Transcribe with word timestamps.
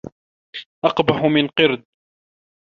أقبح 0.85 1.23
من 1.25 1.47
قرد 1.47 1.83